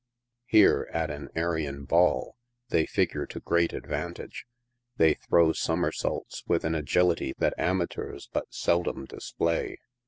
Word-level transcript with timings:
Here, 0.47 0.89
at 0.91 1.11
an 1.11 1.29
Arion 1.35 1.85
Ball, 1.85 2.35
they 2.69 2.87
figure 2.87 3.27
to 3.27 3.39
great 3.39 3.71
advantage. 3.71 4.47
They 4.97 5.13
throw 5.13 5.53
summer 5.53 5.91
saults 5.91 6.43
with 6.47 6.65
an 6.65 6.73
agility 6.73 7.35
that 7.37 7.53
amateurs 7.55 8.27
but 8.33 8.47
seldom 8.51 9.05
display. 9.05 9.77